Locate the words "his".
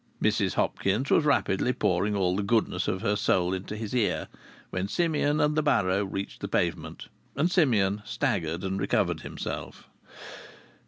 3.75-3.93